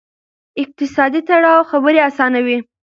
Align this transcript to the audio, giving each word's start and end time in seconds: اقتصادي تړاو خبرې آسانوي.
اقتصادي 0.63 1.21
تړاو 1.27 1.67
خبرې 1.71 1.99
آسانوي. 2.09 2.57